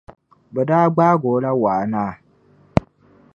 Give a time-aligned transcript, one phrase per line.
[0.53, 2.11] Bɛ daa gbaagi o la Wa naa.